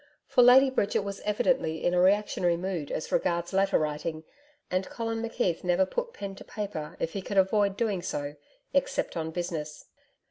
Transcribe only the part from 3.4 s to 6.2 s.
letter writing and Colin McKeith never put